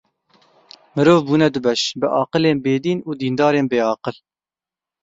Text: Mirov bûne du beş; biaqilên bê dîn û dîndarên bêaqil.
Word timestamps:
Mirov 0.95 1.19
bûne 1.27 1.47
du 1.53 1.59
beş; 1.65 1.81
biaqilên 1.99 2.57
bê 2.63 2.73
dîn 2.83 2.99
û 3.09 3.11
dîndarên 3.19 3.65
bêaqil. 3.71 4.17